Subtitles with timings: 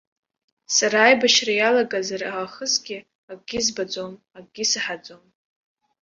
[0.75, 2.97] Сара аибашьра иалагазар аахысгьы
[3.31, 5.23] акгьы збаӡом, акгьы саҳаӡом.